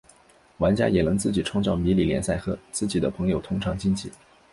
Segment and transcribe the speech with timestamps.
[0.57, 4.11] 玩家也能自己创立迷你联赛和自己的朋友同场竞技。